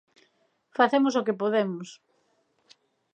[0.77, 1.89] Facemos o que podemos.